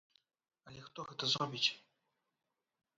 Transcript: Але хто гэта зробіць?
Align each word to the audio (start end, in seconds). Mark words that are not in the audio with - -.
Але 0.69 0.81
хто 0.87 0.99
гэта 1.11 1.31
зробіць? 1.35 1.69